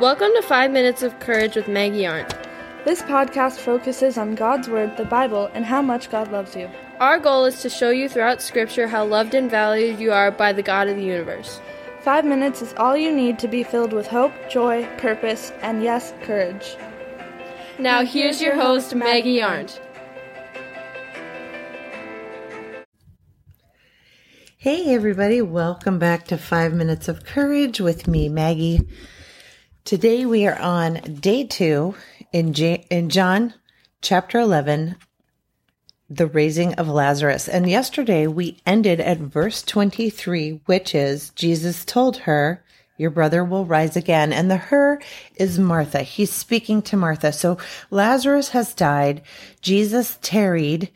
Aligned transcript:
Welcome 0.00 0.30
to 0.34 0.42
5 0.42 0.70
Minutes 0.72 1.02
of 1.02 1.20
Courage 1.20 1.54
with 1.54 1.68
Maggie 1.68 2.06
Arndt. 2.06 2.34
This 2.84 3.02
podcast 3.02 3.58
focuses 3.58 4.18
on 4.18 4.34
God's 4.34 4.68
Word, 4.68 4.96
the 4.96 5.04
Bible, 5.04 5.48
and 5.54 5.64
how 5.64 5.80
much 5.80 6.10
God 6.10 6.32
loves 6.32 6.56
you. 6.56 6.68
Our 6.98 7.20
goal 7.20 7.44
is 7.44 7.60
to 7.62 7.68
show 7.68 7.90
you 7.90 8.08
throughout 8.08 8.42
Scripture 8.42 8.88
how 8.88 9.04
loved 9.04 9.34
and 9.34 9.50
valued 9.50 10.00
you 10.00 10.10
are 10.10 10.32
by 10.32 10.52
the 10.52 10.62
God 10.62 10.88
of 10.88 10.96
the 10.96 11.04
universe. 11.04 11.60
Five 12.00 12.24
minutes 12.24 12.62
is 12.62 12.74
all 12.78 12.96
you 12.96 13.14
need 13.14 13.38
to 13.40 13.48
be 13.48 13.62
filled 13.62 13.92
with 13.92 14.08
hope, 14.08 14.32
joy, 14.50 14.88
purpose, 14.96 15.52
and 15.60 15.84
yes, 15.84 16.12
courage. 16.22 16.74
Now, 17.78 18.04
here's 18.04 18.40
your 18.42 18.56
host, 18.56 18.94
Maggie 18.94 19.42
Arndt. 19.42 19.80
Hey, 24.56 24.94
everybody, 24.94 25.42
welcome 25.42 25.98
back 25.98 26.26
to 26.28 26.38
Five 26.38 26.72
Minutes 26.72 27.08
of 27.08 27.24
Courage 27.24 27.80
with 27.80 28.08
me, 28.08 28.28
Maggie. 28.28 28.88
Today 29.84 30.24
we 30.24 30.46
are 30.46 30.58
on 30.60 30.94
day 31.20 31.42
two 31.42 31.96
in, 32.32 32.54
J- 32.54 32.86
in 32.88 33.10
John 33.10 33.54
chapter 34.00 34.38
11, 34.38 34.94
the 36.08 36.28
raising 36.28 36.74
of 36.74 36.86
Lazarus. 36.86 37.48
And 37.48 37.68
yesterday 37.68 38.28
we 38.28 38.58
ended 38.64 39.00
at 39.00 39.18
verse 39.18 39.60
23, 39.60 40.60
which 40.66 40.94
is 40.94 41.30
Jesus 41.30 41.84
told 41.84 42.18
her, 42.18 42.64
Your 42.96 43.10
brother 43.10 43.44
will 43.44 43.64
rise 43.64 43.96
again. 43.96 44.32
And 44.32 44.48
the 44.48 44.56
her 44.56 45.02
is 45.34 45.58
Martha. 45.58 46.02
He's 46.02 46.32
speaking 46.32 46.80
to 46.82 46.96
Martha. 46.96 47.32
So 47.32 47.58
Lazarus 47.90 48.50
has 48.50 48.74
died. 48.74 49.22
Jesus 49.62 50.16
tarried 50.22 50.90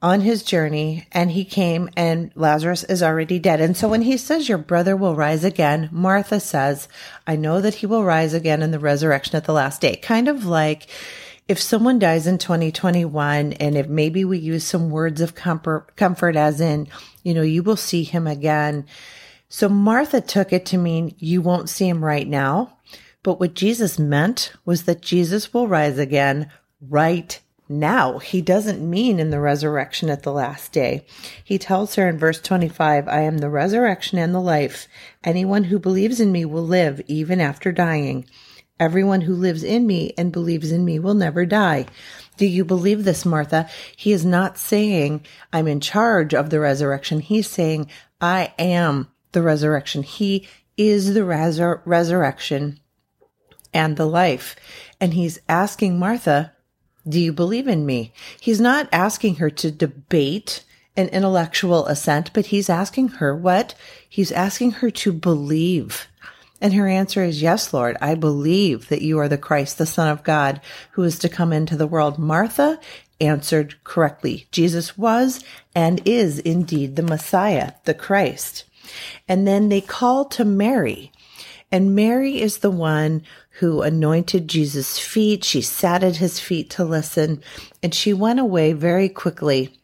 on 0.00 0.20
his 0.20 0.42
journey 0.42 1.06
and 1.10 1.30
he 1.30 1.44
came 1.44 1.90
and 1.96 2.30
Lazarus 2.34 2.84
is 2.84 3.02
already 3.02 3.38
dead. 3.38 3.60
And 3.60 3.76
so 3.76 3.88
when 3.88 4.02
he 4.02 4.16
says 4.16 4.48
your 4.48 4.58
brother 4.58 4.96
will 4.96 5.16
rise 5.16 5.44
again, 5.44 5.88
Martha 5.90 6.38
says, 6.38 6.88
I 7.26 7.36
know 7.36 7.60
that 7.60 7.74
he 7.74 7.86
will 7.86 8.04
rise 8.04 8.32
again 8.32 8.62
in 8.62 8.70
the 8.70 8.78
resurrection 8.78 9.36
at 9.36 9.44
the 9.44 9.52
last 9.52 9.80
day. 9.80 9.96
Kind 9.96 10.28
of 10.28 10.46
like 10.46 10.86
if 11.48 11.60
someone 11.60 11.98
dies 11.98 12.26
in 12.26 12.38
2021 12.38 13.54
and 13.54 13.76
if 13.76 13.88
maybe 13.88 14.24
we 14.24 14.38
use 14.38 14.64
some 14.64 14.90
words 14.90 15.20
of 15.20 15.34
comfort, 15.34 15.96
comfort 15.96 16.36
as 16.36 16.60
in, 16.60 16.86
you 17.24 17.34
know, 17.34 17.42
you 17.42 17.62
will 17.62 17.76
see 17.76 18.04
him 18.04 18.26
again. 18.26 18.86
So 19.48 19.68
Martha 19.68 20.20
took 20.20 20.52
it 20.52 20.66
to 20.66 20.78
mean 20.78 21.14
you 21.18 21.40
won't 21.40 21.70
see 21.70 21.88
him 21.88 22.04
right 22.04 22.28
now. 22.28 22.76
But 23.24 23.40
what 23.40 23.54
Jesus 23.54 23.98
meant 23.98 24.52
was 24.64 24.84
that 24.84 25.02
Jesus 25.02 25.52
will 25.52 25.66
rise 25.66 25.98
again 25.98 26.50
right 26.80 27.40
now. 27.68 28.18
He 28.18 28.40
doesn't 28.40 28.88
mean 28.88 29.20
in 29.20 29.30
the 29.30 29.40
resurrection 29.40 30.08
at 30.10 30.22
the 30.22 30.32
last 30.32 30.72
day. 30.72 31.06
He 31.42 31.58
tells 31.58 31.94
her 31.94 32.08
in 32.08 32.18
verse 32.18 32.40
25, 32.40 33.08
I 33.08 33.22
am 33.22 33.38
the 33.38 33.50
resurrection 33.50 34.18
and 34.18 34.34
the 34.34 34.40
life. 34.40 34.88
Anyone 35.24 35.64
who 35.64 35.78
believes 35.78 36.20
in 36.20 36.32
me 36.32 36.44
will 36.44 36.66
live 36.66 37.00
even 37.06 37.40
after 37.40 37.72
dying. 37.72 38.26
Everyone 38.80 39.22
who 39.22 39.34
lives 39.34 39.64
in 39.64 39.86
me 39.86 40.12
and 40.16 40.30
believes 40.30 40.70
in 40.70 40.84
me 40.84 40.98
will 40.98 41.14
never 41.14 41.44
die. 41.44 41.86
Do 42.36 42.46
you 42.46 42.64
believe 42.64 43.04
this, 43.04 43.26
Martha? 43.26 43.68
He 43.96 44.12
is 44.12 44.24
not 44.24 44.56
saying, 44.56 45.24
I'm 45.52 45.66
in 45.66 45.80
charge 45.80 46.32
of 46.32 46.50
the 46.50 46.60
resurrection. 46.60 47.18
He's 47.18 47.48
saying, 47.48 47.90
I 48.20 48.54
am 48.58 49.08
the 49.32 49.42
resurrection. 49.42 50.04
He 50.04 50.46
is 50.76 51.14
the 51.14 51.20
resur- 51.20 51.82
resurrection 51.84 52.78
and 53.74 53.96
the 53.96 54.06
life. 54.06 54.54
And 55.00 55.14
he's 55.14 55.40
asking 55.48 55.98
Martha, 55.98 56.52
do 57.08 57.20
you 57.20 57.32
believe 57.32 57.68
in 57.68 57.86
me? 57.86 58.12
He's 58.40 58.60
not 58.60 58.88
asking 58.92 59.36
her 59.36 59.50
to 59.50 59.70
debate 59.70 60.64
an 60.96 61.08
intellectual 61.08 61.86
assent, 61.86 62.32
but 62.32 62.46
he's 62.46 62.68
asking 62.68 63.08
her 63.08 63.34
what? 63.34 63.74
He's 64.08 64.32
asking 64.32 64.72
her 64.72 64.90
to 64.90 65.12
believe. 65.12 66.08
And 66.60 66.74
her 66.74 66.88
answer 66.88 67.22
is, 67.22 67.40
Yes, 67.40 67.72
Lord, 67.72 67.96
I 68.00 68.16
believe 68.16 68.88
that 68.88 69.02
you 69.02 69.18
are 69.18 69.28
the 69.28 69.38
Christ, 69.38 69.78
the 69.78 69.86
Son 69.86 70.08
of 70.08 70.24
God, 70.24 70.60
who 70.92 71.04
is 71.04 71.18
to 71.20 71.28
come 71.28 71.52
into 71.52 71.76
the 71.76 71.86
world. 71.86 72.18
Martha 72.18 72.80
answered 73.20 73.76
correctly. 73.84 74.48
Jesus 74.50 74.98
was 74.98 75.42
and 75.74 76.02
is 76.04 76.38
indeed 76.40 76.96
the 76.96 77.02
Messiah, 77.02 77.72
the 77.84 77.94
Christ. 77.94 78.64
And 79.28 79.46
then 79.46 79.68
they 79.68 79.80
call 79.80 80.24
to 80.26 80.44
Mary. 80.44 81.12
And 81.70 81.94
Mary 81.94 82.40
is 82.40 82.58
the 82.58 82.70
one 82.70 83.22
who 83.58 83.82
anointed 83.82 84.46
Jesus' 84.46 84.98
feet. 84.98 85.42
She 85.42 85.62
sat 85.62 86.04
at 86.04 86.16
his 86.16 86.38
feet 86.38 86.70
to 86.70 86.84
listen, 86.84 87.42
and 87.82 87.92
she 87.92 88.12
went 88.12 88.38
away 88.38 88.72
very 88.72 89.08
quickly 89.08 89.76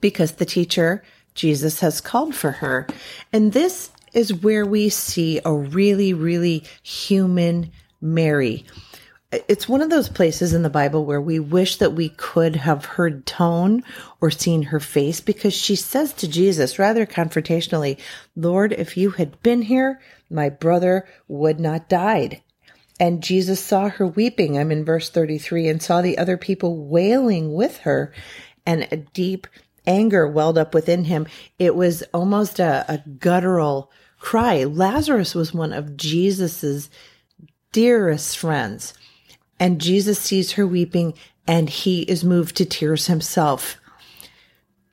because 0.00 0.32
the 0.32 0.44
teacher, 0.44 1.02
Jesus, 1.34 1.80
has 1.80 2.00
called 2.00 2.34
for 2.34 2.50
her. 2.50 2.86
And 3.32 3.52
this 3.52 3.90
is 4.12 4.34
where 4.34 4.66
we 4.66 4.90
see 4.90 5.40
a 5.44 5.52
really, 5.52 6.12
really 6.12 6.64
human 6.82 7.70
Mary. 8.02 8.66
It's 9.32 9.68
one 9.68 9.80
of 9.80 9.90
those 9.90 10.08
places 10.08 10.52
in 10.52 10.62
the 10.62 10.68
Bible 10.68 11.06
where 11.06 11.20
we 11.20 11.38
wish 11.38 11.76
that 11.76 11.92
we 11.92 12.08
could 12.10 12.56
have 12.56 12.84
heard 12.84 13.24
tone 13.24 13.82
or 14.20 14.30
seen 14.30 14.64
her 14.64 14.80
face 14.80 15.20
because 15.20 15.54
she 15.54 15.76
says 15.76 16.12
to 16.14 16.28
Jesus 16.28 16.78
rather 16.78 17.06
confrontationally, 17.06 17.98
Lord, 18.34 18.72
if 18.72 18.96
you 18.96 19.10
had 19.10 19.40
been 19.42 19.62
here, 19.62 20.00
my 20.28 20.48
brother 20.48 21.08
would 21.28 21.60
not 21.60 21.88
died. 21.88 22.42
And 23.00 23.22
Jesus 23.22 23.58
saw 23.58 23.88
her 23.88 24.06
weeping. 24.06 24.58
I'm 24.58 24.70
in 24.70 24.84
verse 24.84 25.08
33 25.08 25.68
and 25.68 25.82
saw 25.82 26.02
the 26.02 26.18
other 26.18 26.36
people 26.36 26.84
wailing 26.84 27.54
with 27.54 27.78
her 27.78 28.12
and 28.66 28.86
a 28.92 28.98
deep 28.98 29.46
anger 29.86 30.28
welled 30.28 30.58
up 30.58 30.74
within 30.74 31.04
him. 31.04 31.26
It 31.58 31.74
was 31.74 32.02
almost 32.12 32.60
a, 32.60 32.84
a 32.86 32.98
guttural 33.18 33.90
cry. 34.18 34.64
Lazarus 34.64 35.34
was 35.34 35.54
one 35.54 35.72
of 35.72 35.96
Jesus's 35.96 36.90
dearest 37.72 38.36
friends. 38.36 38.92
And 39.58 39.80
Jesus 39.80 40.18
sees 40.18 40.52
her 40.52 40.66
weeping 40.66 41.14
and 41.46 41.70
he 41.70 42.02
is 42.02 42.22
moved 42.22 42.56
to 42.56 42.66
tears 42.66 43.06
himself. 43.06 43.80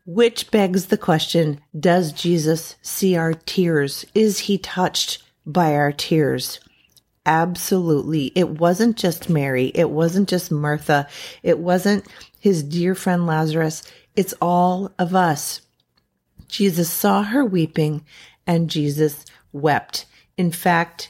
Which 0.05 0.49
begs 0.49 0.85
the 0.85 0.97
question, 0.97 1.59
does 1.77 2.13
Jesus 2.13 2.77
see 2.81 3.17
our 3.17 3.33
tears? 3.33 4.05
Is 4.15 4.39
he 4.39 4.57
touched 4.57 5.21
by 5.45 5.75
our 5.75 5.91
tears? 5.91 6.61
Absolutely. 7.27 8.31
It 8.35 8.51
wasn't 8.51 8.95
just 8.95 9.29
Mary. 9.29 9.73
It 9.75 9.89
wasn't 9.89 10.29
just 10.29 10.49
Martha. 10.49 11.09
It 11.43 11.59
wasn't 11.59 12.07
his 12.39 12.63
dear 12.63 12.95
friend 12.95 13.27
Lazarus. 13.27 13.83
It's 14.15 14.33
all 14.41 14.93
of 14.97 15.13
us. 15.13 15.61
Jesus 16.47 16.89
saw 16.89 17.23
her 17.23 17.43
weeping 17.43 18.05
and 18.47 18.69
Jesus 18.69 19.25
wept. 19.51 20.05
In 20.37 20.51
fact, 20.53 21.09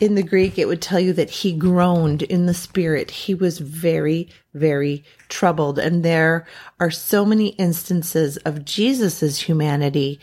in 0.00 0.14
the 0.14 0.22
Greek, 0.22 0.58
it 0.58 0.66
would 0.66 0.80
tell 0.80 0.98
you 0.98 1.12
that 1.12 1.28
he 1.28 1.52
groaned 1.52 2.22
in 2.22 2.46
the 2.46 2.54
spirit. 2.54 3.10
He 3.10 3.34
was 3.34 3.58
very, 3.58 4.30
very 4.54 5.04
troubled. 5.28 5.78
And 5.78 6.02
there 6.02 6.46
are 6.80 6.90
so 6.90 7.26
many 7.26 7.48
instances 7.48 8.38
of 8.38 8.64
Jesus's 8.64 9.42
humanity 9.42 10.18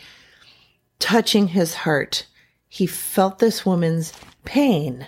touching 0.98 1.46
his 1.48 1.74
heart. 1.74 2.26
He 2.68 2.86
felt 2.86 3.38
this 3.38 3.64
woman's 3.64 4.12
pain. 4.44 5.06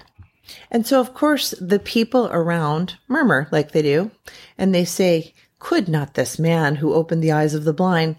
And 0.70 0.86
so, 0.86 1.00
of 1.00 1.14
course, 1.14 1.50
the 1.60 1.78
people 1.78 2.28
around 2.28 2.96
murmur 3.08 3.48
like 3.50 3.72
they 3.72 3.82
do, 3.82 4.10
and 4.56 4.74
they 4.74 4.84
say, 4.84 5.34
could 5.58 5.88
not 5.88 6.14
this 6.14 6.38
man 6.38 6.76
who 6.76 6.94
opened 6.94 7.22
the 7.22 7.32
eyes 7.32 7.54
of 7.54 7.64
the 7.64 7.72
blind, 7.72 8.16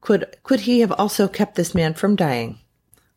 could, 0.00 0.36
could 0.42 0.60
he 0.60 0.80
have 0.80 0.92
also 0.92 1.28
kept 1.28 1.54
this 1.54 1.74
man 1.74 1.94
from 1.94 2.16
dying? 2.16 2.58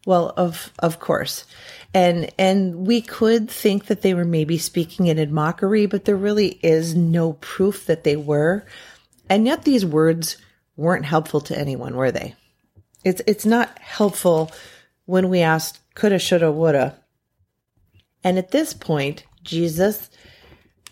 Well, 0.05 0.33
of, 0.37 0.71
of 0.79 0.99
course. 0.99 1.45
And, 1.93 2.29
and 2.37 2.85
we 2.87 3.01
could 3.01 3.49
think 3.49 3.85
that 3.85 4.01
they 4.01 4.13
were 4.13 4.25
maybe 4.25 4.57
speaking 4.57 5.07
it 5.07 5.17
in 5.17 5.33
mockery, 5.33 5.87
but 5.87 6.05
there 6.05 6.15
really 6.15 6.59
is 6.61 6.93
no 6.95 7.33
proof 7.33 7.85
that 7.87 8.03
they 8.03 8.15
were. 8.15 8.65
And 9.29 9.45
yet 9.45 9.63
these 9.63 9.85
words 9.85 10.37
weren't 10.77 11.05
helpful 11.05 11.41
to 11.41 11.57
anyone, 11.57 11.95
were 11.95 12.11
they? 12.11 12.35
It's, 13.03 13.21
it's 13.25 13.45
not 13.45 13.77
helpful 13.79 14.51
when 15.06 15.29
we 15.29 15.41
ask 15.41 15.79
coulda, 15.95 16.19
shoulda, 16.19 16.51
woulda. 16.51 16.97
And 18.25 18.39
at 18.39 18.50
this 18.50 18.74
point, 18.74 19.24
Jesus 19.44 20.10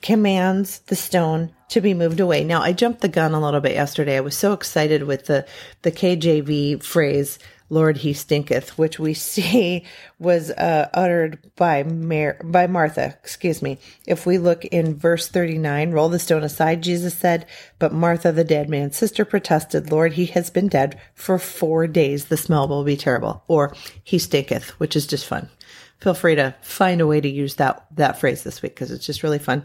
commands 0.03 0.79
the 0.81 0.95
stone 0.95 1.51
to 1.69 1.81
be 1.81 1.95
moved 1.95 2.19
away. 2.19 2.43
Now, 2.43 2.61
I 2.61 2.73
jumped 2.73 3.01
the 3.01 3.07
gun 3.07 3.33
a 3.33 3.41
little 3.41 3.59
bit 3.59 3.73
yesterday. 3.73 4.17
I 4.17 4.21
was 4.21 4.37
so 4.37 4.53
excited 4.53 5.03
with 5.03 5.25
the, 5.25 5.47
the 5.81 5.91
KJV 5.91 6.83
phrase, 6.83 7.39
Lord, 7.71 7.97
he 7.97 8.13
stinketh, 8.13 8.77
which 8.77 8.99
we 8.99 9.13
see 9.15 9.83
was 10.19 10.51
uh, 10.51 10.89
uttered 10.93 11.39
by 11.55 11.81
Mar- 11.81 12.37
by 12.43 12.67
Martha. 12.67 13.17
Excuse 13.23 13.63
me. 13.63 13.79
If 14.05 14.27
we 14.27 14.37
look 14.37 14.63
in 14.65 14.95
verse 14.95 15.27
39, 15.27 15.89
roll 15.91 16.09
the 16.09 16.19
stone 16.19 16.43
aside, 16.43 16.83
Jesus 16.83 17.15
said, 17.17 17.47
but 17.79 17.91
Martha, 17.91 18.31
the 18.31 18.43
dead 18.43 18.69
man's 18.69 18.95
sister, 18.95 19.25
protested, 19.25 19.91
Lord, 19.91 20.13
he 20.13 20.27
has 20.27 20.51
been 20.51 20.67
dead 20.67 20.99
for 21.15 21.39
four 21.39 21.87
days. 21.87 22.25
The 22.25 22.37
smell 22.37 22.67
will 22.67 22.83
be 22.83 22.97
terrible. 22.97 23.43
Or 23.47 23.75
he 24.03 24.19
stinketh, 24.19 24.69
which 24.79 24.95
is 24.95 25.07
just 25.07 25.25
fun. 25.25 25.49
Feel 25.99 26.13
free 26.13 26.35
to 26.35 26.55
find 26.61 27.01
a 27.01 27.07
way 27.07 27.21
to 27.21 27.29
use 27.29 27.55
that, 27.55 27.85
that 27.95 28.19
phrase 28.19 28.43
this 28.43 28.61
week 28.61 28.75
because 28.75 28.91
it's 28.91 29.05
just 29.05 29.23
really 29.23 29.39
fun. 29.39 29.63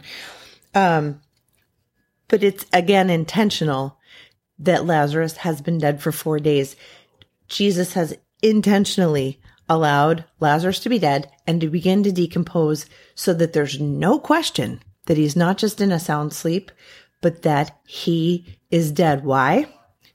Um, 0.74 1.20
but 2.28 2.42
it's 2.42 2.64
again 2.72 3.10
intentional 3.10 3.98
that 4.58 4.86
Lazarus 4.86 5.38
has 5.38 5.60
been 5.60 5.78
dead 5.78 6.02
for 6.02 6.12
four 6.12 6.38
days. 6.38 6.76
Jesus 7.48 7.94
has 7.94 8.16
intentionally 8.42 9.40
allowed 9.68 10.24
Lazarus 10.40 10.80
to 10.80 10.88
be 10.88 10.98
dead 10.98 11.30
and 11.46 11.60
to 11.60 11.68
begin 11.68 12.02
to 12.02 12.12
decompose 12.12 12.86
so 13.14 13.34
that 13.34 13.52
there's 13.52 13.80
no 13.80 14.18
question 14.18 14.80
that 15.06 15.16
he's 15.16 15.36
not 15.36 15.58
just 15.58 15.80
in 15.80 15.92
a 15.92 15.98
sound 15.98 16.32
sleep, 16.32 16.70
but 17.20 17.42
that 17.42 17.78
he 17.86 18.58
is 18.70 18.92
dead. 18.92 19.24
Why? 19.24 19.66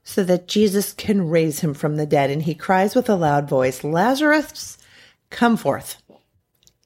So 0.04 0.24
that 0.24 0.48
Jesus 0.48 0.94
can 0.94 1.30
raise 1.30 1.60
him 1.60 1.74
from 1.74 1.96
the 1.96 2.06
dead. 2.06 2.30
And 2.30 2.44
he 2.44 2.56
cries 2.56 2.96
with 2.96 3.10
a 3.10 3.16
loud 3.16 3.50
voice, 3.50 3.84
Lazarus, 3.84 4.78
come 5.30 5.58
forth. 5.58 6.02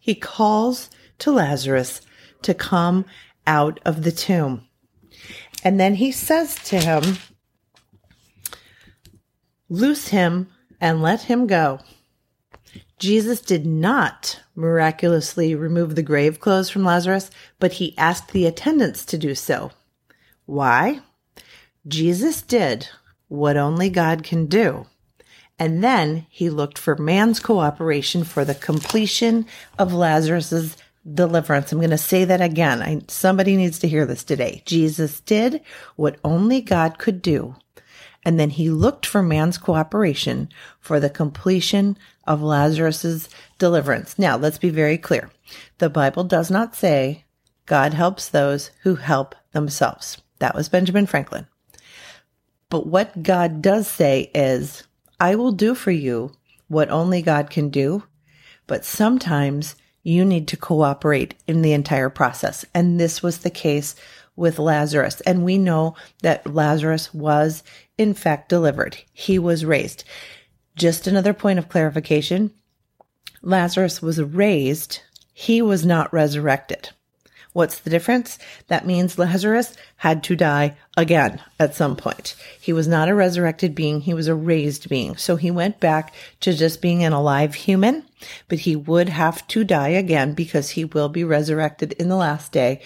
He 0.08 0.16
calls 0.16 0.90
to 1.20 1.32
Lazarus 1.32 2.00
to 2.44 2.54
come 2.54 3.04
out 3.46 3.82
of 3.84 4.04
the 4.04 4.12
tomb. 4.14 4.66
And 5.66 5.82
then 5.82 5.96
he 5.96 6.14
says 6.14 6.56
to 6.70 6.80
him, 6.80 7.18
Loose 9.68 10.08
him 10.08 10.48
and 10.80 11.02
let 11.02 11.24
him 11.24 11.46
go. 11.46 11.82
Jesus 13.00 13.42
did 13.42 13.66
not 13.66 14.40
miraculously 14.56 15.54
remove 15.54 15.96
the 15.96 16.04
grave 16.04 16.40
clothes 16.40 16.70
from 16.70 16.86
Lazarus, 16.86 17.30
but 17.60 17.74
he 17.74 17.98
asked 17.98 18.32
the 18.32 18.46
attendants 18.46 19.04
to 19.08 19.18
do 19.18 19.36
so. 19.36 19.72
Why? 20.46 21.02
Jesus 21.86 22.42
did 22.42 22.88
what 23.28 23.58
only 23.58 23.90
God 23.90 24.24
can 24.24 24.46
do. 24.46 24.86
And 25.60 25.84
then 25.84 26.28
he 26.30 26.50
looked 26.50 26.78
for 26.78 26.96
man's 26.96 27.40
cooperation 27.40 28.24
for 28.24 28.46
the 28.46 28.56
completion 28.56 29.46
of 29.80 29.94
Lazarus's 29.94 30.78
deliverance. 31.12 31.72
I'm 31.72 31.80
going 31.80 31.90
to 31.90 31.98
say 31.98 32.26
that 32.26 32.42
again. 32.42 32.82
I, 32.82 33.02
somebody 33.08 33.56
needs 33.56 33.80
to 33.80 33.88
hear 33.88 34.06
this 34.06 34.24
today. 34.24 34.62
Jesus 34.66 35.20
did 35.22 35.62
what 35.96 36.20
only 36.24 36.62
God 36.62 37.00
could 37.00 37.22
do 37.22 37.56
and 38.28 38.38
then 38.38 38.50
he 38.50 38.70
looked 38.70 39.06
for 39.06 39.24
man's 39.24 39.58
cooperation 39.58 40.50
for 40.82 41.00
the 41.00 41.10
completion 41.10 41.98
of 42.26 42.42
Lazarus's 42.42 43.30
deliverance. 43.58 44.20
Now, 44.20 44.36
let's 44.36 44.58
be 44.58 44.70
very 44.70 44.98
clear. 44.98 45.32
The 45.78 45.90
Bible 45.90 46.26
does 46.26 46.52
not 46.52 46.76
say 46.76 47.24
God 47.66 47.94
helps 47.94 48.28
those 48.28 48.72
who 48.84 48.96
help 48.96 49.34
themselves. 49.54 50.18
That 50.40 50.56
was 50.56 50.68
Benjamin 50.68 51.06
Franklin. 51.06 51.48
But 52.70 52.86
what 52.86 53.24
God 53.24 53.62
does 53.62 53.88
say 53.88 54.30
is, 54.36 54.84
I 55.20 55.36
will 55.36 55.52
do 55.52 55.74
for 55.74 55.92
you 55.92 56.32
what 56.68 56.90
only 56.90 57.22
God 57.22 57.50
can 57.50 57.70
do, 57.70 58.04
but 58.68 58.86
sometimes 58.86 59.76
you 60.04 60.24
need 60.24 60.48
to 60.50 60.58
cooperate 60.58 61.36
in 61.48 61.62
the 61.62 61.74
entire 61.74 62.10
process. 62.10 62.66
And 62.74 63.00
this 63.00 63.24
was 63.24 63.40
the 63.40 63.50
case 63.50 63.96
with 64.36 64.60
Lazarus. 64.60 65.22
And 65.22 65.44
we 65.44 65.58
know 65.58 65.96
that 66.22 66.54
Lazarus 66.54 67.14
was 67.14 67.64
in 67.98 68.14
fact 68.14 68.48
delivered. 68.48 68.98
He 69.12 69.40
was 69.40 69.66
raised. 69.66 70.04
Just 70.76 71.08
another 71.08 71.34
point 71.34 71.60
of 71.60 71.70
clarification. 71.70 72.52
Lazarus 73.42 74.02
was 74.02 74.22
raised. 74.22 75.02
He 75.34 75.62
was 75.62 75.86
not 75.86 76.14
resurrected. 76.14 76.92
What's 77.58 77.80
the 77.80 77.90
difference? 77.90 78.38
That 78.68 78.86
means 78.86 79.18
Lazarus 79.18 79.76
had 79.96 80.24
to 80.26 80.36
die 80.36 80.78
again 80.96 81.42
at 81.60 81.74
some 81.74 81.96
point. 81.96 82.36
He 82.62 82.72
was 82.72 82.88
not 82.88 83.10
a 83.10 83.16
resurrected 83.16 83.74
being. 83.74 84.02
He 84.02 84.14
was 84.14 84.28
a 84.28 84.36
raised 84.36 84.88
being. 84.90 85.18
So 85.18 85.38
he 85.38 85.50
went 85.50 85.80
back 85.80 86.14
to 86.42 86.54
just 86.54 86.84
being 86.84 87.04
an 87.04 87.14
alive 87.14 87.56
human, 87.56 88.06
but 88.48 88.60
he 88.60 88.76
would 88.76 89.10
have 89.10 89.48
to 89.48 89.64
die 89.64 89.88
again 89.88 90.34
because 90.34 90.70
he 90.70 90.86
will 90.86 91.10
be 91.10 91.24
resurrected 91.24 91.94
in 91.94 92.10
the 92.10 92.16
last 92.16 92.52
day, 92.52 92.84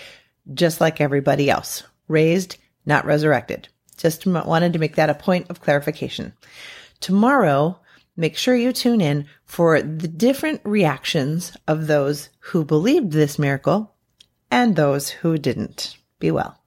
just 0.53 0.79
like 0.79 1.01
everybody 1.01 1.50
else. 1.50 1.83
Raised, 2.07 2.56
not 2.85 3.03
resurrected. 3.03 3.67
Just 3.97 4.25
wanted 4.25 4.71
to 4.71 4.79
make 4.79 4.95
that 4.95 5.09
a 5.09 5.13
point 5.13 5.50
of 5.50 5.59
clarification. 5.59 6.31
Tomorrow, 7.01 7.77
make 8.15 8.38
sure 8.38 8.56
you 8.56 8.71
tune 8.71 9.01
in 9.01 9.25
for 9.44 9.81
the 9.81 10.07
different 10.07 10.62
reactions 10.63 11.57
of 11.67 11.88
those 11.88 12.29
who 12.39 12.63
believed 12.63 13.12
this 13.12 13.38
miracle 13.38 13.90
and 14.51 14.75
those 14.75 15.09
who 15.09 15.38
didn't. 15.38 15.98
Be 16.19 16.30
well. 16.30 16.57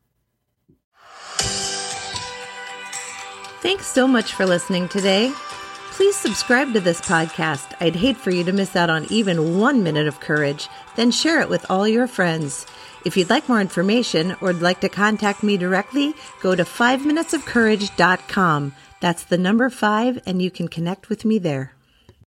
Thanks 3.61 3.87
so 3.87 4.09
much 4.09 4.35
for 4.35 4.45
listening 4.45 4.89
today. 4.89 5.33
Please 5.93 6.17
subscribe 6.17 6.73
to 6.73 6.81
this 6.81 7.01
podcast. 7.01 7.73
I'd 7.81 7.95
hate 7.95 8.17
for 8.17 8.33
you 8.33 8.43
to 8.45 8.53
miss 8.53 8.75
out 8.75 8.91
on 8.91 9.07
even 9.11 9.61
one 9.61 9.85
minute 9.85 10.09
of 10.09 10.19
courage. 10.19 10.69
Then 10.97 11.13
share 11.13 11.41
it 11.41 11.49
with 11.49 11.71
all 11.71 11.87
your 11.87 12.09
friends. 12.09 12.67
If 13.05 13.17
you'd 13.17 13.31
like 13.31 13.49
more 13.49 13.61
information 13.61 14.33
or 14.41 14.49
would 14.49 14.61
like 14.61 14.81
to 14.81 14.89
contact 14.89 15.45
me 15.45 15.57
directly, 15.57 16.15
go 16.43 16.57
to 16.57 16.65
5minutesofcourage.com. 16.65 18.75
That's 19.01 19.25
the 19.25 19.39
number 19.39 19.71
five, 19.71 20.21
and 20.27 20.43
you 20.43 20.51
can 20.51 20.67
connect 20.67 21.09
with 21.09 21.25
me 21.25 21.39
there. 21.39 21.74